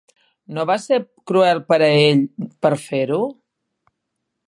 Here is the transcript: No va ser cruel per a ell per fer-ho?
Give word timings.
No 0.57 0.63
va 0.69 0.77
ser 0.85 0.97
cruel 1.31 1.61
per 1.73 1.79
a 1.89 1.91
ell 2.07 2.25
per 2.67 2.75
fer-ho? 2.89 3.25